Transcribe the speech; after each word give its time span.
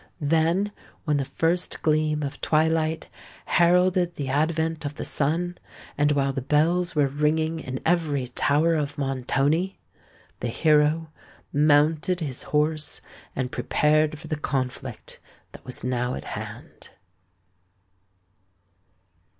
Then, 0.19 0.71
when 1.03 1.17
the 1.17 1.25
first 1.25 1.83
gleam 1.83 2.23
of 2.23 2.41
twilight 2.41 3.07
heralded 3.45 4.15
the 4.15 4.29
advent 4.29 4.83
of 4.83 4.95
the 4.95 5.05
sun, 5.05 5.59
and 5.95 6.13
while 6.13 6.33
the 6.33 6.41
bells 6.41 6.95
were 6.95 7.05
ringing 7.05 7.59
in 7.59 7.79
every 7.85 8.25
tower 8.25 8.73
of 8.73 8.97
Montoni, 8.97 9.79
the 10.39 10.47
hero 10.47 11.11
mounted 11.53 12.19
his 12.19 12.41
horse 12.49 13.01
and 13.35 13.51
prepared 13.51 14.17
for 14.17 14.27
the 14.27 14.35
conflict 14.37 15.19
that 15.51 15.63
was 15.65 15.83
now 15.83 16.15
at 16.15 16.23
hand. 16.33 16.89